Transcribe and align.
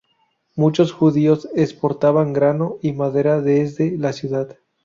Muchos 0.55 0.93
judíos 0.93 1.47
exportaban 1.53 2.33
grano 2.33 2.79
y 2.81 2.91
madera 2.93 3.39
desde 3.39 3.95
la 3.99 4.13
ciudad. 4.13 4.57